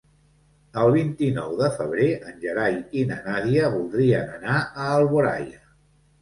[0.83, 5.63] El vint-i-nou de febrer en Gerai i na Nàdia voldrien anar a Alboraia.